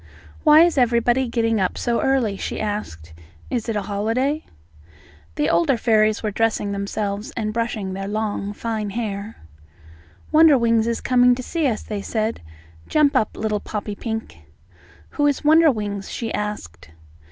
[0.43, 3.13] "Why is everybody getting up so early?" she asked.
[3.51, 4.43] "Is it a holiday?"
[5.35, 9.35] The older fairies were dressing themselves and brushing their long fine hair.
[10.31, 12.41] "Wonderwings is coming to see us," they said.
[12.87, 14.37] "Jump up, little Poppypink."
[15.11, 16.89] "Who is Wonderwings?" she asked.